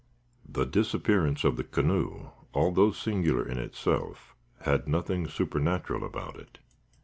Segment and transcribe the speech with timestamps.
[0.49, 6.57] The disappearance of the canoe, although singular in itself, had nothing supernatural about it.